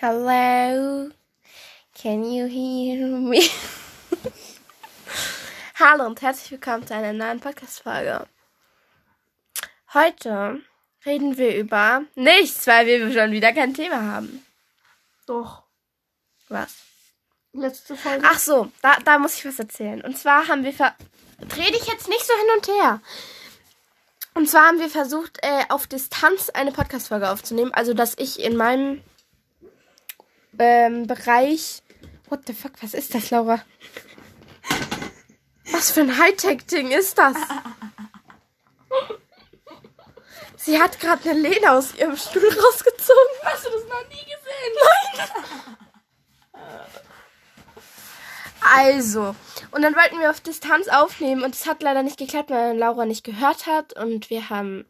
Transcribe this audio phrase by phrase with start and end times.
[0.00, 1.10] Hello.
[2.00, 3.40] Can you hear me?
[5.74, 8.28] Hallo und herzlich willkommen zu einer neuen Podcast-Folge.
[9.92, 10.60] Heute
[11.04, 14.46] reden wir über nichts, weil wir schon wieder kein Thema haben.
[15.26, 15.64] Doch.
[16.48, 16.76] Was?
[17.52, 18.24] Letzte Folge.
[18.24, 20.00] Ach so, da, da muss ich was erzählen.
[20.02, 20.94] Und zwar haben wir ver...
[21.40, 23.00] Dreh dich jetzt nicht so hin und her.
[24.34, 27.74] Und zwar haben wir versucht, äh, auf Distanz eine Podcast-Folge aufzunehmen.
[27.74, 29.02] Also, dass ich in meinem
[30.58, 31.82] ähm, Bereich.
[32.28, 33.62] What the fuck, was ist das, Laura?
[35.72, 37.36] Was für ein Hightech-Ding ist das?
[40.56, 43.34] Sie hat gerade eine Lehne aus ihrem Stuhl rausgezogen.
[43.42, 44.74] Hast du das noch nie gesehen?
[45.16, 45.28] Nein.
[48.60, 49.34] Also,
[49.70, 53.06] und dann wollten wir auf Distanz aufnehmen und es hat leider nicht geklappt, weil Laura
[53.06, 54.84] nicht gehört hat und wir haben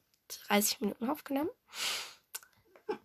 [0.49, 1.51] 30 Minuten aufgenommen.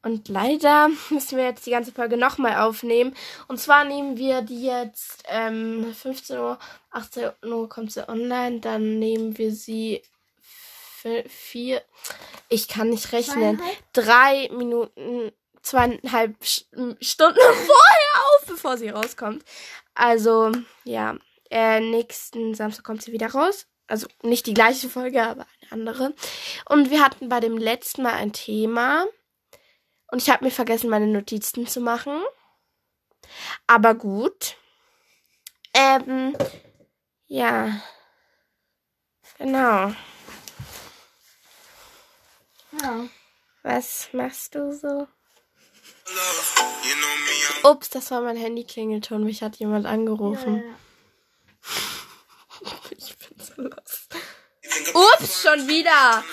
[0.02, 3.16] Und leider müssen wir jetzt die ganze Folge nochmal aufnehmen.
[3.48, 6.60] Und zwar nehmen wir die jetzt ähm, 15 Uhr,
[6.92, 8.60] 18 Uhr kommt sie online.
[8.60, 10.02] Dann nehmen wir sie
[11.28, 11.82] vier.
[12.48, 13.62] Ich kann nicht rechnen.
[13.92, 16.66] Drei Minuten, zweieinhalb St-
[17.04, 19.44] Stunden vorher auf, bevor sie rauskommt.
[19.96, 20.52] Also,
[20.86, 21.18] ja.
[21.50, 23.68] Äh, nächsten Samstag kommt sie wieder raus.
[23.88, 26.14] Also nicht die gleiche Folge, aber eine andere.
[26.70, 29.06] Und wir hatten bei dem letzten Mal ein Thema.
[30.14, 32.22] Und ich habe mir vergessen, meine Notizen zu machen.
[33.66, 34.58] Aber gut.
[35.74, 36.38] Ähm,
[37.26, 37.82] ja.
[39.40, 39.92] Genau.
[42.80, 43.08] Ja.
[43.64, 45.08] Was machst du so?
[47.64, 49.24] Ups, das war mein Handy-Klingelton.
[49.24, 50.58] Mich hat jemand angerufen.
[50.58, 50.76] Ja, ja.
[53.00, 54.08] Ich bin so los.
[54.62, 56.24] think Ups, schon wieder.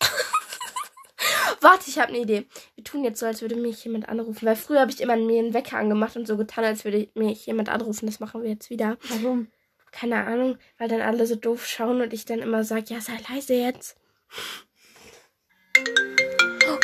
[1.60, 2.48] Warte, ich habe eine Idee.
[2.82, 4.44] Wir tun jetzt so, als würde mich jemand anrufen.
[4.44, 7.46] Weil früher habe ich immer mir einen Wecker angemacht und so getan, als würde mich
[7.46, 8.06] jemand anrufen.
[8.06, 8.98] Das machen wir jetzt wieder.
[9.08, 9.46] Warum?
[9.92, 13.20] Keine Ahnung, weil dann alle so doof schauen und ich dann immer sage, ja, sei
[13.30, 13.96] leise jetzt.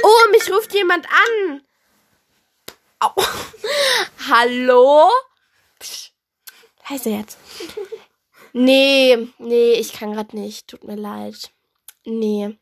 [0.04, 1.62] Oh, mich ruft jemand an.
[3.00, 3.10] Au.
[4.30, 5.10] Hallo?
[5.80, 6.12] Psch.
[6.88, 7.38] Leise jetzt.
[8.52, 10.68] Nee, nee, ich kann gerade nicht.
[10.68, 11.50] Tut mir leid.
[12.04, 12.58] Nee.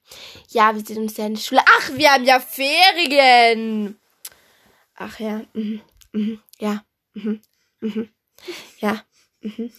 [0.49, 1.63] Ja, wir sehen uns ja in der Schule.
[1.67, 3.99] Ach, wir haben ja Ferien.
[4.95, 5.45] Ach ja.
[5.53, 5.83] Mhm.
[6.13, 6.43] Mhm.
[6.59, 6.85] Ja.
[7.15, 7.41] Mhm.
[7.81, 8.09] Mhm.
[8.81, 9.05] Ja.
[9.41, 9.73] Mhm.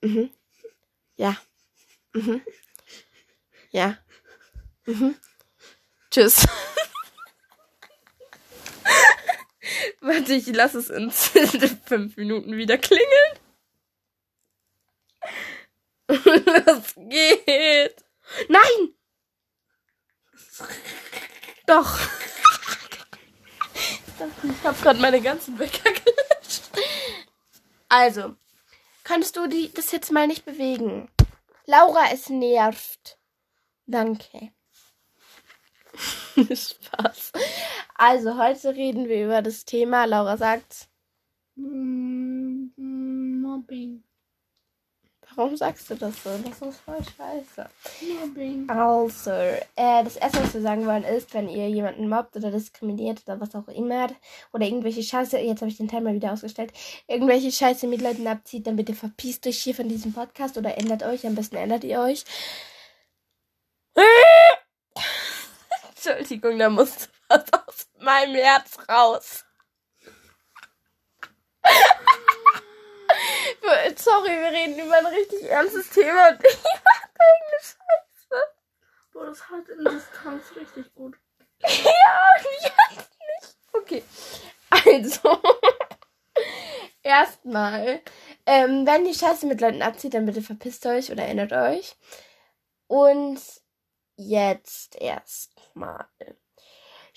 [0.00, 0.30] Mhm.
[1.16, 1.36] Ja.
[2.12, 2.42] Mhm.
[3.70, 3.98] Ja.
[4.86, 5.16] Mhm.
[6.10, 6.46] Tschüss.
[10.00, 11.10] Warte, ich lasse es in
[11.84, 13.38] fünf Minuten wieder klingeln.
[16.08, 18.05] Los geht.
[18.48, 18.94] Nein!
[21.66, 21.98] Doch.
[24.42, 26.62] Ich habe gerade meine ganzen Wecker gelöscht.
[27.88, 28.36] Also,
[29.06, 31.08] Könntest du die, das jetzt mal nicht bewegen?
[31.64, 33.20] Laura, es nervt.
[33.86, 34.50] Danke.
[36.34, 37.30] Spaß.
[37.94, 40.06] Also, heute reden wir über das Thema.
[40.06, 40.88] Laura sagt,
[41.54, 44.02] Mm, mm, Mobbing.
[45.36, 46.30] Warum sagst du das so?
[46.44, 47.68] Das ist voll scheiße.
[48.20, 48.68] Mobbing.
[48.68, 53.22] Also, äh, das erste, was wir sagen wollen, ist, wenn ihr jemanden mobbt oder diskriminiert
[53.26, 54.08] oder was auch immer
[54.52, 56.72] oder irgendwelche Scheiße, jetzt habe ich den Timer wieder ausgestellt,
[57.06, 61.02] irgendwelche Scheiße mit Leuten abzieht, dann bitte verpisst euch hier von diesem Podcast oder ändert
[61.02, 61.26] euch.
[61.26, 62.24] Am besten ändert ihr euch.
[65.88, 69.44] Entschuldigung, da musste was aus meinem Herz raus.
[73.96, 78.42] Sorry, wir reden über ein richtig ernstes Thema und ich mache irgendeine Scheiße.
[79.12, 81.16] Boah, das hat in Distanz richtig gut.
[81.62, 81.70] Ja,
[82.62, 83.56] jetzt nicht.
[83.72, 84.02] Okay.
[84.70, 85.40] Also.
[87.02, 88.02] Erstmal.
[88.46, 91.96] Ähm, wenn die Scheiße mit Leuten abzieht, dann bitte verpisst euch oder erinnert euch.
[92.88, 93.40] Und
[94.16, 96.06] jetzt erstmal.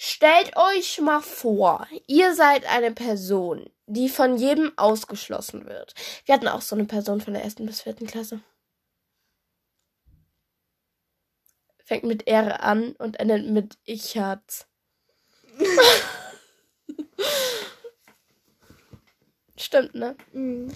[0.02, 5.94] Stellt euch mal vor, ihr seid eine Person, die von jedem ausgeschlossen wird.
[6.24, 8.40] Wir hatten auch so eine Person von der ersten bis vierten Klasse.
[11.84, 14.70] Fängt mit R an und endet mit Ich hat's.
[19.58, 20.16] Stimmt, ne?
[20.32, 20.74] Mhm.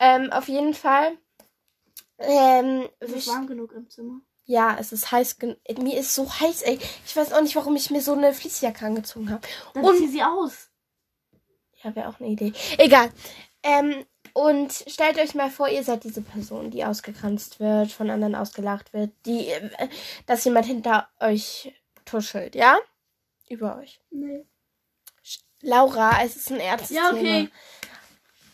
[0.00, 1.16] Ähm, auf jeden Fall.
[2.18, 4.22] Ähm, Es ist warm genug im Zimmer.
[4.46, 5.36] Ja, es ist heiß.
[5.78, 6.78] Mir ist so heiß, ey.
[7.04, 9.46] Ich weiß auch nicht, warum ich mir so eine Fließjacke angezogen habe.
[9.74, 10.70] Dann Und- zieh sie aus.
[11.82, 12.52] Ja, wäre auch eine Idee.
[12.78, 13.10] Egal.
[13.62, 18.34] Ähm, und stellt euch mal vor, ihr seid diese Person, die ausgegrenzt wird, von anderen
[18.34, 19.88] ausgelacht wird, die, äh,
[20.26, 21.72] dass jemand hinter euch
[22.04, 22.78] tuschelt, ja?
[23.48, 24.00] Über euch.
[24.10, 24.44] Nee.
[25.62, 27.18] Laura, es ist ein ernstes Ja, Thema.
[27.20, 27.50] okay.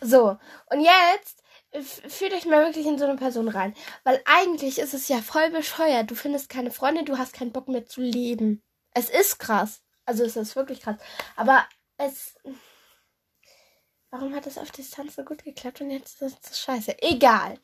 [0.00, 0.37] So,
[0.71, 1.42] und jetzt
[1.81, 3.75] fühlt euch mal wirklich in so eine Person rein.
[4.05, 6.11] Weil eigentlich ist es ja voll bescheuert.
[6.11, 8.63] Du findest keine Freunde, du hast keinen Bock mehr zu leben.
[8.95, 9.83] Es ist krass.
[10.05, 10.97] Also es ist wirklich krass.
[11.37, 11.65] Aber
[11.97, 12.37] es.
[14.11, 17.01] Warum hat das auf Distanz so gut geklappt und jetzt ist das scheiße?
[17.01, 17.59] Egal.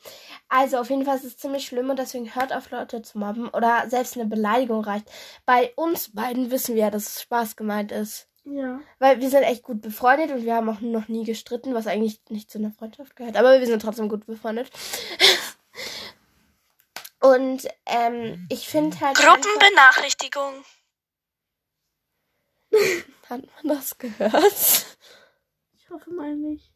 [0.49, 3.50] Also auf jeden Fall ist es ziemlich schlimm und deswegen hört auf Leute zu mobben
[3.50, 5.11] oder selbst eine Beleidigung reicht.
[5.44, 8.27] Bei uns beiden wissen wir ja, dass es Spaß gemeint ist.
[8.50, 8.80] Ja.
[8.98, 12.20] Weil wir sind echt gut befreundet und wir haben auch noch nie gestritten, was eigentlich
[12.28, 13.36] nicht zu einer Freundschaft gehört.
[13.36, 14.70] Aber wir sind trotzdem gut befreundet.
[17.20, 19.16] Und ähm, ich finde halt.
[19.16, 20.64] Gruppenbenachrichtigung.
[23.28, 24.86] Hat man das gehört?
[25.76, 26.72] Ich hoffe mal nicht.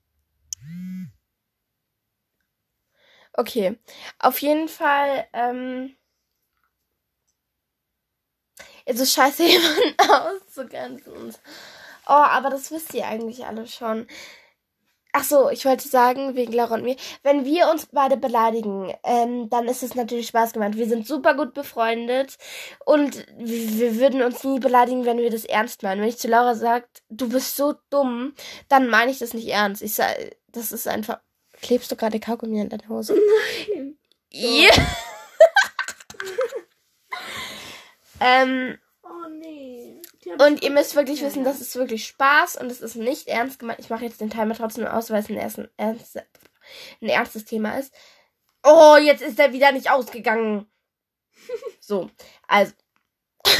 [3.34, 3.78] Okay.
[4.18, 5.96] Auf jeden Fall, ähm.
[8.86, 11.34] Ist es scheiße, jemanden auszugrenzen.
[12.06, 14.06] Oh, aber das wisst ihr eigentlich alle schon.
[15.14, 19.50] Ach so, ich wollte sagen, wegen Laura und mir, wenn wir uns beide beleidigen, ähm,
[19.50, 20.78] dann ist es natürlich Spaß gemeint.
[20.78, 22.38] Wir sind super gut befreundet
[22.86, 26.00] und wir, würden uns nie beleidigen, wenn wir das ernst meinen.
[26.00, 28.32] Wenn ich zu Laura sage, du bist so dumm,
[28.68, 29.82] dann meine ich das nicht ernst.
[29.82, 30.16] Ich sag,
[30.48, 31.20] das ist einfach.
[31.60, 33.14] Klebst du gerade Kaugummi an deine Hose?
[33.14, 33.98] Nein.
[34.30, 34.70] Ja.
[38.22, 40.00] Ähm, Oh nee.
[40.38, 43.58] Und ihr müsst wirklich Ja, wissen, das ist wirklich Spaß und es ist nicht ernst
[43.58, 43.80] gemeint.
[43.80, 47.92] Ich mache jetzt den Timer trotzdem aus, weil es ein, ernst, ein ernstes Thema ist.
[48.62, 50.66] Oh, jetzt ist er wieder nicht ausgegangen.
[51.80, 52.08] So,
[52.46, 52.72] also.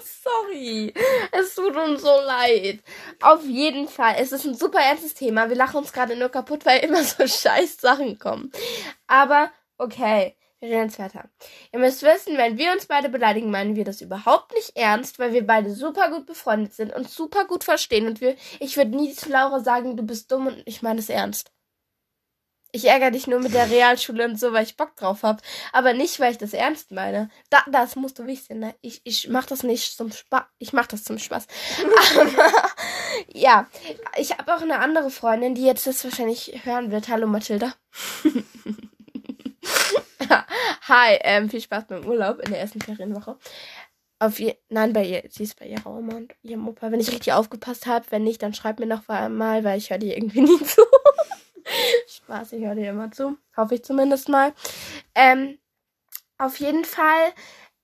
[0.00, 0.94] Sorry.
[1.32, 2.84] Es tut uns so leid.
[3.20, 4.14] Auf jeden Fall.
[4.18, 5.48] Es ist ein super ernstes Thema.
[5.48, 8.52] Wir lachen uns gerade nur kaputt, weil immer so scheiß Sachen kommen.
[9.08, 10.36] Aber okay.
[10.62, 11.28] Weiter.
[11.72, 15.32] Ihr müsst wissen, wenn wir uns beide beleidigen, meinen wir das überhaupt nicht ernst, weil
[15.32, 18.06] wir beide super gut befreundet sind und super gut verstehen.
[18.06, 21.10] Und wir, ich würde nie zu Laura sagen, du bist dumm und ich meine es
[21.10, 21.52] ernst.
[22.72, 25.40] Ich ärgere dich nur mit der Realschule und so, weil ich Bock drauf hab.
[25.72, 27.30] Aber nicht, weil ich das ernst meine.
[27.48, 28.74] Da, das musst du wissen, ne?
[28.80, 30.44] Ich, ich mach das nicht zum Spaß.
[30.58, 31.46] Ich mach das zum Spaß.
[32.14, 32.30] Aber,
[33.32, 33.66] ja.
[34.16, 37.08] Ich habe auch eine andere Freundin, die jetzt das wahrscheinlich hören wird.
[37.08, 37.74] Hallo, Mathilda.
[40.88, 43.36] Hi, ähm, viel Spaß beim Urlaub in der ersten Ferienwoche.
[44.18, 46.90] Auf je Nein, bei ihr, sie ist bei ihrer Oma und ihrem Opa.
[46.90, 49.98] Wenn ich richtig aufgepasst habe, wenn nicht, dann schreibt mir noch mal, weil ich höre
[49.98, 50.82] die irgendwie nie zu.
[52.06, 53.36] Spaß, ich höre dir immer zu.
[53.56, 54.54] Hoffe ich zumindest mal.
[55.14, 55.58] Ähm,
[56.38, 57.32] auf jeden Fall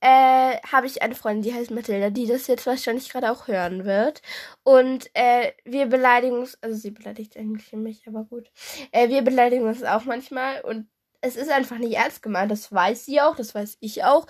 [0.00, 3.84] äh, habe ich eine Freundin, die heißt Mathilda, die das jetzt wahrscheinlich gerade auch hören
[3.84, 4.22] wird.
[4.64, 8.50] Und äh, wir beleidigen uns, also sie beleidigt eigentlich mich, aber gut.
[8.90, 10.88] Äh, wir beleidigen uns auch manchmal und
[11.22, 12.50] es ist einfach nicht ernst gemeint.
[12.50, 14.26] Das weiß sie auch, das weiß ich auch.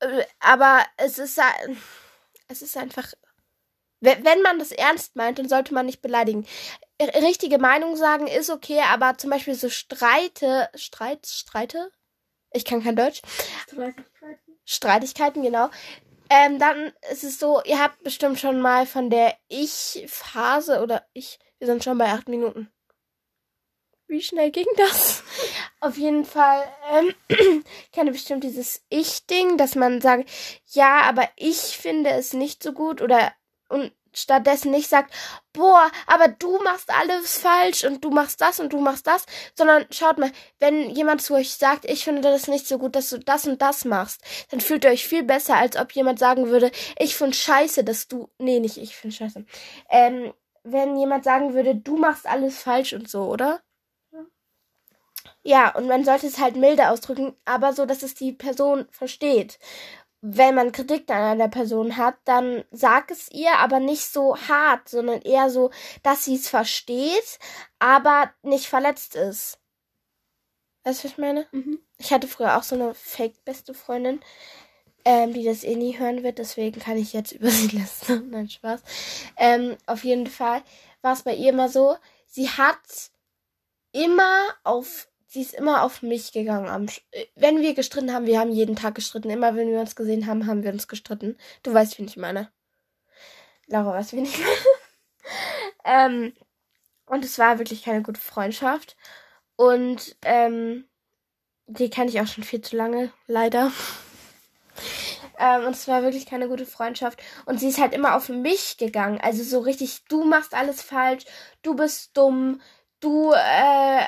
[0.00, 1.38] Äh, Aber es ist,
[2.48, 3.12] es ist einfach,
[4.00, 6.46] wenn man das ernst meint, dann sollte man nicht beleidigen.
[7.00, 11.90] Richtige Meinung sagen ist okay, aber zum Beispiel so Streite, Streit, Streite?
[12.52, 13.22] Ich kann kein Deutsch.
[13.66, 14.58] Streitigkeiten.
[14.64, 15.70] Streitigkeiten, genau.
[16.30, 21.38] Ähm, dann ist es so, ihr habt bestimmt schon mal von der Ich-Phase oder ich,
[21.58, 22.70] wir sind schon bei acht Minuten.
[24.14, 25.24] Wie schnell ging das?
[25.80, 26.62] Auf jeden Fall,
[26.92, 30.30] ähm, kenne bestimmt dieses Ich-Ding, dass man sagt,
[30.68, 33.32] ja, aber ich finde es nicht so gut oder
[33.68, 35.12] und stattdessen nicht sagt,
[35.52, 39.84] boah, aber du machst alles falsch und du machst das und du machst das, sondern
[39.90, 40.30] schaut mal,
[40.60, 43.60] wenn jemand zu euch sagt, ich finde das nicht so gut, dass du das und
[43.60, 44.20] das machst,
[44.52, 48.06] dann fühlt ihr euch viel besser, als ob jemand sagen würde, ich finde scheiße, dass
[48.06, 49.44] du, nee, nicht ich finde scheiße,
[49.90, 53.63] ähm, wenn jemand sagen würde, du machst alles falsch und so, oder?
[55.44, 59.58] Ja, und man sollte es halt milde ausdrücken, aber so, dass es die Person versteht.
[60.22, 64.88] Wenn man Kritik an einer Person hat, dann sag es ihr, aber nicht so hart,
[64.88, 65.70] sondern eher so,
[66.02, 67.38] dass sie es versteht,
[67.78, 69.58] aber nicht verletzt ist.
[70.84, 71.46] Weißt du, was ich meine?
[71.52, 71.78] Mhm.
[71.98, 74.20] Ich hatte früher auch so eine fake-beste Freundin,
[75.04, 78.30] ähm, die das eh nie hören wird, deswegen kann ich jetzt über sie lästern.
[78.30, 78.82] Nein, Spaß.
[79.36, 80.62] Ähm, auf jeden Fall
[81.02, 81.96] war es bei ihr immer so,
[82.26, 83.10] sie hat
[83.92, 86.68] immer auf, sie ist immer auf mich gegangen.
[86.68, 89.30] Am, äh, wenn wir gestritten haben, wir haben jeden Tag gestritten.
[89.30, 91.36] Immer wenn wir uns gesehen haben, haben wir uns gestritten.
[91.62, 92.50] Du weißt, wen ich meine.
[93.66, 94.38] Laura weiß, wen ich
[95.84, 96.14] meine.
[96.24, 96.32] ähm,
[97.06, 98.96] und es war wirklich keine gute Freundschaft.
[99.56, 100.86] Und ähm,
[101.66, 103.70] die kenne ich auch schon viel zu lange, leider.
[105.36, 107.20] Ähm, und es war wirklich keine gute Freundschaft.
[107.44, 109.20] Und sie ist halt immer auf mich gegangen.
[109.20, 111.24] Also so richtig, du machst alles falsch,
[111.62, 112.60] du bist dumm,
[113.00, 114.04] du äh,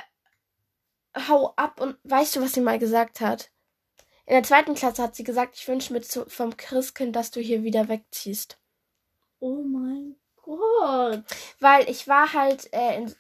[1.28, 3.50] hau ab und weißt du, was sie mal gesagt hat?
[4.26, 7.40] In der zweiten Klasse hat sie gesagt, ich wünsche mir zu, vom Christkind, dass du
[7.40, 8.58] hier wieder wegziehst.
[9.38, 11.22] Oh mein Gott.
[11.60, 13.14] Weil ich war halt äh, in.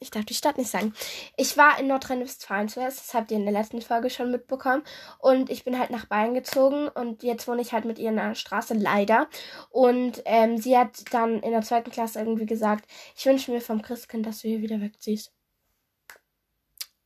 [0.00, 0.94] Ich darf die Stadt nicht sagen.
[1.36, 4.82] Ich war in Nordrhein-Westfalen zuerst, das habt ihr in der letzten Folge schon mitbekommen.
[5.20, 8.18] Und ich bin halt nach Bayern gezogen und jetzt wohne ich halt mit ihr in
[8.18, 9.28] einer Straße, leider.
[9.70, 12.84] Und ähm, sie hat dann in der zweiten Klasse irgendwie gesagt,
[13.14, 15.32] ich wünsche mir vom Christkind, dass du hier wieder wegziehst.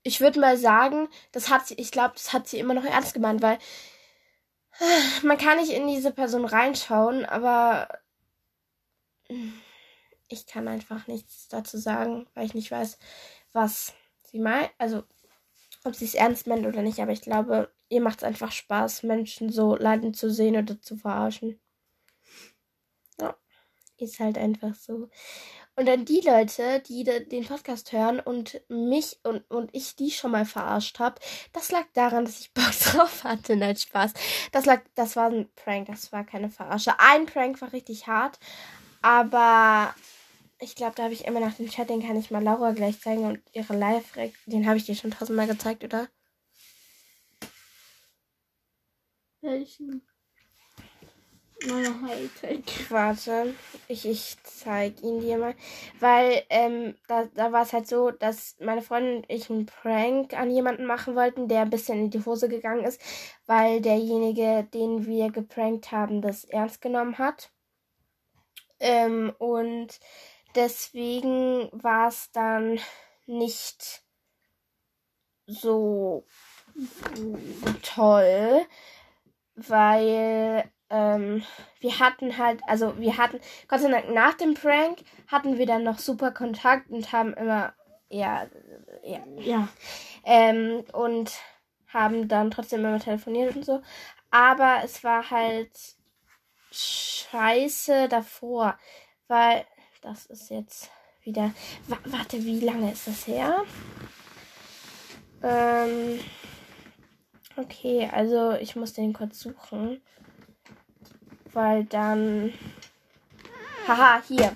[0.07, 3.13] Ich würde mal sagen, das hat sie, ich glaube, das hat sie immer noch ernst
[3.13, 3.59] gemeint, weil
[5.25, 7.89] man kann nicht in diese Person reinschauen, aber
[10.29, 12.99] ich kann einfach nichts dazu sagen, weil ich nicht weiß,
[13.53, 14.71] was sie meint.
[14.79, 15.03] Also,
[15.83, 19.03] ob sie es ernst meint oder nicht, aber ich glaube, ihr macht es einfach Spaß,
[19.03, 21.59] Menschen so leiden zu sehen oder zu verarschen.
[23.21, 23.37] Ja,
[23.97, 25.11] ist halt einfach so.
[25.79, 30.11] Und dann die Leute, die de- den Podcast hören und mich und, und ich die
[30.11, 31.21] schon mal verarscht habe,
[31.53, 33.57] das lag daran, dass ich Bock drauf hatte.
[33.57, 34.13] Nein, Spaß.
[34.53, 36.99] Das lag, das war ein Prank, das war keine Verarsche.
[36.99, 38.39] Ein Prank war richtig hart,
[39.03, 39.95] aber
[40.61, 43.01] ich glaube, da habe ich immer nach dem Chat, den kann ich mal Laura gleich
[43.01, 44.13] zeigen und ihre live
[44.47, 46.09] den habe ich dir schon tausendmal gezeigt, oder?
[49.43, 50.03] Welchen?
[51.67, 52.91] Neuer Hightech.
[52.91, 53.55] Warte,
[53.89, 55.55] ich, ich zeig ihn dir mal.
[55.99, 60.33] Weil, ähm, da, da war es halt so, dass meine Freundin und ich einen Prank
[60.35, 63.01] an jemanden machen wollten, der ein bisschen in die Hose gegangen ist,
[63.47, 67.51] weil derjenige, den wir geprankt haben, das ernst genommen hat.
[68.79, 69.99] Ähm, und
[70.55, 72.79] deswegen war es dann
[73.27, 74.03] nicht
[75.47, 76.25] so
[77.83, 78.67] toll,
[79.55, 81.43] weil ähm,
[81.81, 85.83] wir hatten halt, also wir hatten, Gott sei Dank nach dem Prank hatten wir dann
[85.83, 87.75] noch super Kontakt und haben immer,
[88.09, 88.47] ja,
[89.03, 89.69] ja, Ja.
[90.25, 91.33] ähm, und
[91.89, 93.83] haben dann trotzdem immer telefoniert und so.
[94.31, 95.71] Aber es war halt
[96.71, 98.79] scheiße davor,
[99.29, 99.65] weil
[100.03, 100.91] das ist jetzt
[101.23, 101.53] wieder.
[101.89, 103.65] Wa warte, wie lange ist das her?
[105.43, 106.21] Ähm,
[107.57, 110.01] okay, also ich muss den kurz suchen.
[111.57, 112.53] Weil dann.
[113.89, 114.55] Haha, hier.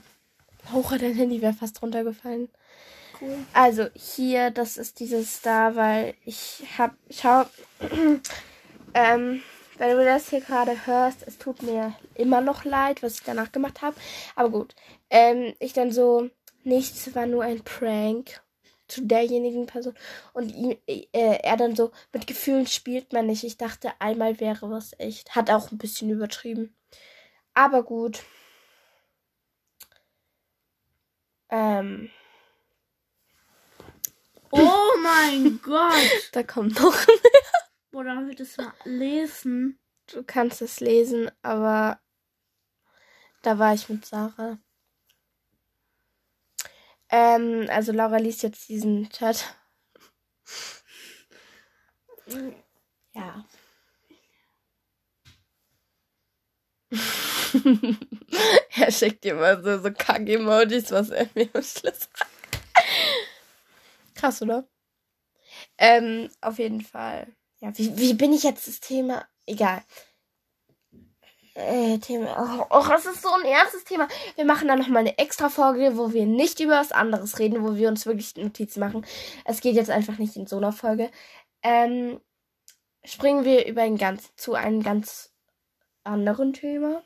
[0.70, 2.50] Hoch, dein Handy wäre fast runtergefallen.
[3.18, 3.38] Cool.
[3.54, 7.46] Also hier, das ist dieses da, weil ich hab, schau,
[8.92, 9.42] ähm,
[9.78, 13.50] wenn du das hier gerade hörst, es tut mir immer noch leid, was ich danach
[13.50, 13.96] gemacht habe.
[14.36, 14.74] Aber gut,
[15.08, 16.28] ähm, ich dann so,
[16.64, 18.42] nichts war nur ein Prank
[18.88, 19.94] zu derjenigen Person
[20.34, 23.42] und ihm, äh, er dann so, mit Gefühlen spielt man nicht.
[23.42, 25.34] Ich dachte, einmal wäre was echt.
[25.34, 26.76] Hat auch ein bisschen übertrieben.
[27.60, 28.22] Aber gut.
[31.50, 32.08] Ähm,
[34.50, 36.30] Oh mein Gott.
[36.32, 36.96] da kommt noch
[37.92, 39.78] Boah, darf ich das mal lesen?
[40.06, 42.00] Du kannst es lesen, aber
[43.42, 44.58] da war ich mit Sarah.
[47.10, 49.54] Ähm, also Laura liest jetzt diesen Chat.
[53.12, 53.44] Ja.
[58.76, 62.26] er schickt mal so, so Kack-Emojis, was er mir am Schluss sagt.
[64.14, 64.68] Krass, oder?
[65.78, 67.26] Ähm, auf jeden Fall.
[67.60, 69.26] Ja, wie, wie bin ich jetzt das Thema?
[69.46, 69.82] Egal.
[71.54, 72.68] Äh, Thema.
[72.70, 74.08] Oh, oh, es ist so ein ernstes Thema.
[74.36, 77.76] Wir machen dann nochmal eine extra Folge, wo wir nicht über was anderes reden, wo
[77.76, 79.04] wir uns wirklich Notizen machen.
[79.44, 81.10] Es geht jetzt einfach nicht in so einer Folge.
[81.62, 82.20] Ähm,
[83.04, 85.32] springen wir über ein ganz, zu einem ganz
[86.04, 87.02] anderen Thema.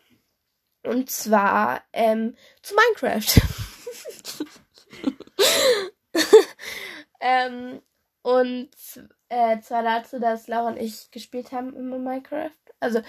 [0.84, 3.40] Und zwar ähm, zu Minecraft.
[7.20, 7.80] ähm,
[8.22, 8.70] und
[9.28, 12.50] äh, zwar dazu, dass Laura und ich gespielt haben immer Minecraft.
[12.80, 13.00] Also,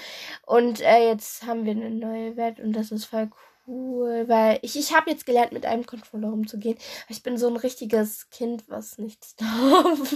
[0.45, 3.29] und äh, jetzt haben wir eine neue Welt und das ist voll
[3.67, 6.77] cool, weil ich, ich habe jetzt gelernt, mit einem Controller umzugehen.
[7.09, 10.15] Ich bin so ein richtiges Kind, was nichts darf.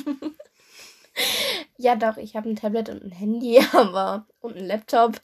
[1.78, 5.22] ja, doch, ich habe ein Tablet und ein Handy, aber und ein Laptop.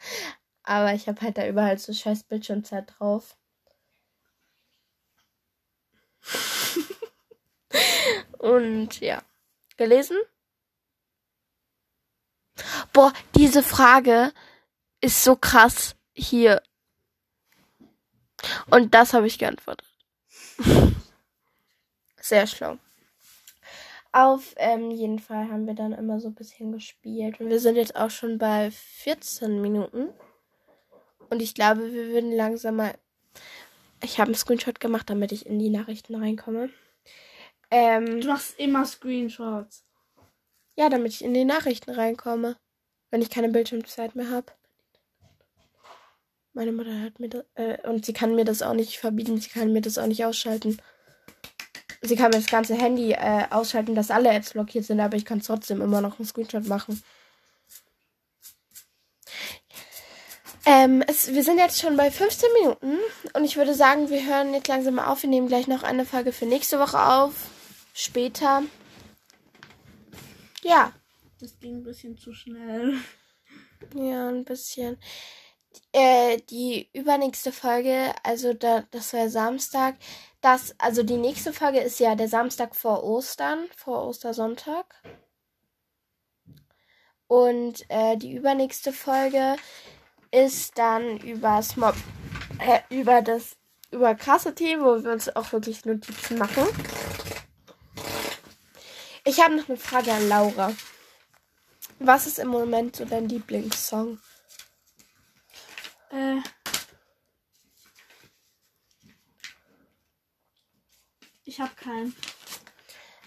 [0.65, 3.37] Aber ich habe halt da überall so scheiß Bildschirmzeit drauf.
[8.39, 9.21] und ja.
[9.77, 10.17] Gelesen?
[12.93, 14.33] Boah, diese Frage
[15.01, 16.63] ist so krass hier.
[18.71, 19.87] Und das habe ich geantwortet.
[22.21, 22.77] Sehr schlau.
[24.11, 27.41] Auf ähm, jeden Fall haben wir dann immer so ein bisschen gespielt.
[27.41, 30.09] Und wir sind jetzt auch schon bei 14 Minuten.
[31.29, 32.95] Und ich glaube, wir würden langsam mal.
[34.03, 36.69] Ich habe einen Screenshot gemacht, damit ich in die Nachrichten reinkomme.
[37.71, 39.83] Ähm, Du machst immer Screenshots.
[40.77, 42.57] ja, damit ich in die Nachrichten reinkomme.
[43.11, 44.47] Wenn ich keine Bildschirmzeit mehr habe.
[46.53, 49.49] Meine Mutter hört mir das, äh, und sie kann mir das auch nicht verbieten, sie
[49.49, 50.81] kann mir das auch nicht ausschalten.
[52.01, 55.25] Sie kann mir das ganze Handy äh, ausschalten, dass alle Apps blockiert sind, aber ich
[55.25, 57.01] kann trotzdem immer noch einen Screenshot machen.
[60.65, 62.97] Ähm, es, wir sind jetzt schon bei 15 Minuten
[63.33, 65.21] und ich würde sagen, wir hören jetzt langsam mal auf.
[65.21, 67.33] Wir nehmen gleich noch eine Folge für nächste Woche auf.
[67.93, 68.63] Später.
[70.63, 70.91] Ja,
[71.39, 72.95] Das ging ein bisschen zu schnell.
[73.93, 74.97] ja, ein bisschen.
[75.91, 79.95] Äh, die übernächste Folge, also da, das wäre Samstag.
[80.41, 84.95] Das, also die nächste Folge ist ja der Samstag vor Ostern, vor Ostersonntag.
[87.27, 89.57] Und äh, die übernächste Folge
[90.35, 91.95] ist dann über Mob,
[92.59, 93.55] äh, über das,
[93.91, 96.65] über krasse Themen, wo wir uns auch wirklich Notizen machen.
[99.23, 100.73] Ich habe noch eine Frage an Laura.
[101.99, 104.19] Was ist im Moment so dein Lieblingssong?
[106.11, 106.41] Äh.
[111.45, 112.13] Ich hab keinen.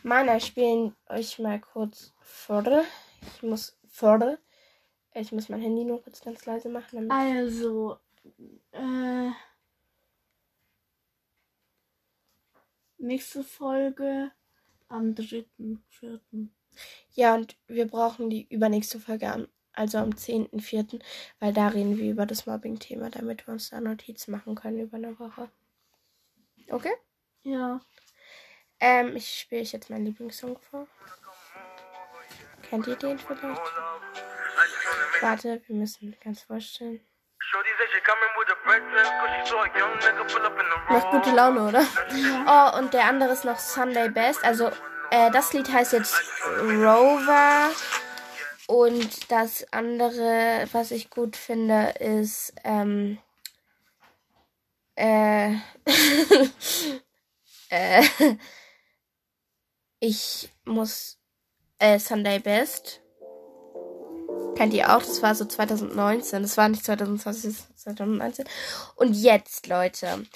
[0.02, 2.84] Meiner spielen euch mal kurz vor.
[3.22, 4.38] Ich muss vor.
[5.20, 7.10] Ich muss mein Handy nur kurz ganz leise machen.
[7.10, 7.98] Also,
[8.70, 9.30] äh.
[12.98, 14.30] Nächste Folge
[14.88, 16.20] am 3.4.
[17.14, 21.00] ja, und wir brauchen die übernächste Folge am, also am 10.04.,
[21.40, 24.96] weil da reden wir über das Mobbing-Thema, damit wir uns da Notizen machen können über
[24.96, 25.50] eine Woche.
[26.70, 26.92] Okay?
[27.42, 27.80] Ja.
[28.80, 30.86] Ähm, ich spiele jetzt meinen Lieblingssong vor.
[32.62, 33.62] Kennt ihr den vielleicht?
[35.20, 37.00] Warte, wir müssen ganz vorstellen.
[37.50, 37.56] The
[40.92, 41.86] Macht gute Laune, oder?
[42.46, 44.44] Oh, und der andere ist noch Sunday Best.
[44.44, 44.70] Also,
[45.10, 46.14] äh, das Lied heißt jetzt
[46.60, 47.70] Rover.
[48.66, 53.18] Und das andere, was ich gut finde, ist, ähm,
[54.94, 55.52] äh,
[57.70, 58.02] äh,
[60.00, 61.18] ich muss,
[61.78, 63.00] äh, Sunday Best.
[64.56, 65.00] Kennt ihr auch?
[65.00, 66.42] Das war so 2019.
[66.42, 68.44] Das war nicht 2020, das war 2019.
[68.96, 70.26] Und jetzt, Leute,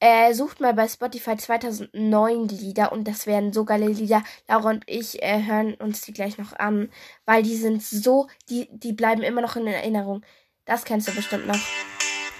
[0.00, 4.22] äh, sucht mal bei Spotify 2009 die Lieder und das wären so geile Lieder.
[4.48, 6.90] Laura und ich äh, hören uns die gleich noch an,
[7.24, 10.22] weil die sind so, die, die bleiben immer noch in Erinnerung.
[10.66, 11.60] Das kennst du bestimmt noch.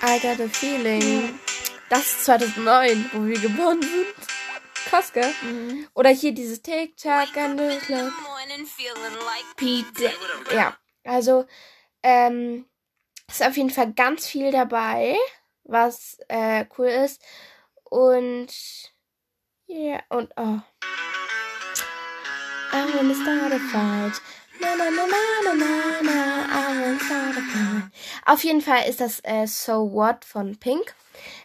[0.02, 1.38] I got a feeling.
[1.88, 4.06] Das ist 2009, wo wir geboren sind.
[4.86, 5.32] Krass, gell?
[5.94, 8.12] Oder hier dieses TikTok and the clock.
[9.56, 10.10] Pete.
[10.54, 11.46] Ja, also,
[12.02, 12.66] ähm,
[13.28, 15.16] ist auf jeden Fall ganz viel dabei,
[15.64, 17.22] was äh, cool ist.
[17.84, 18.48] Und
[19.66, 20.60] ja, und oh.
[22.72, 24.20] I wanna start a fight.
[24.60, 27.92] Na, na, na, na, na, na, na, I wanna start a fight.
[28.26, 30.94] Auf jeden Fall ist das äh, So What von Pink.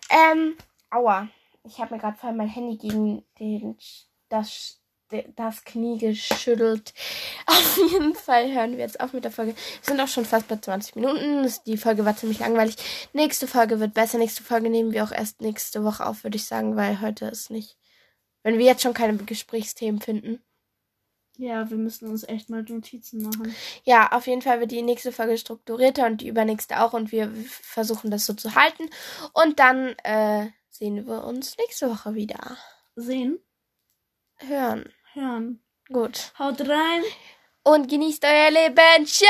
[0.10, 0.58] Ähm,
[0.90, 1.30] aua.
[1.64, 3.78] Ich habe mir gerade vorhin mein Handy gegen den,
[4.30, 4.81] das,
[5.36, 6.94] das Knie geschüttelt.
[7.46, 9.56] Auf jeden Fall hören wir jetzt auf mit der Folge.
[9.56, 11.52] Wir sind auch schon fast bei 20 Minuten.
[11.66, 12.76] Die Folge war ziemlich langweilig.
[13.14, 14.18] Nächste Folge wird besser.
[14.18, 17.50] Nächste Folge nehmen wir auch erst nächste Woche auf, würde ich sagen, weil heute ist
[17.50, 17.78] nicht.
[18.44, 20.42] Wenn wir jetzt schon keine Gesprächsthemen finden.
[21.38, 23.56] Ja, wir müssen uns echt mal Notizen machen.
[23.84, 27.32] Ja, auf jeden Fall wird die nächste Folge strukturierter und die übernächste auch und wir
[27.46, 28.90] versuchen das so zu halten.
[29.34, 32.58] Und dann äh, sehen wir uns nächste Woche wieder.
[32.96, 33.40] Sehen,
[34.48, 34.92] Hören.
[35.14, 35.62] Hören.
[35.90, 36.32] Gut.
[36.40, 37.04] Haut rein.
[37.64, 39.06] Und genießt euer Leben.
[39.06, 39.30] Ciao!